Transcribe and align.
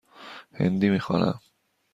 هندی 0.53 0.89
می 0.89 0.99
خوانم. 0.99 1.39